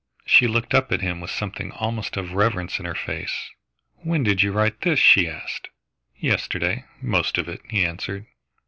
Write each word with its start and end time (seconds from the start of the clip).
She 0.25 0.47
looked 0.47 0.73
up 0.73 0.91
at 0.91 1.01
him 1.01 1.21
with 1.21 1.29
something 1.29 1.71
almost 1.73 2.17
of 2.17 2.31
reverence 2.33 2.79
in 2.79 2.85
her 2.85 2.95
face. 2.95 3.51
"When 3.97 4.23
did 4.23 4.41
you 4.41 4.51
write 4.51 4.81
this?" 4.81 4.97
she 4.99 5.29
asked. 5.29 5.69
"Yesterday, 6.17 6.85
most 7.03 7.37
of 7.37 7.47
it," 7.47 7.61
he 7.69 7.85
answered. 7.85 8.25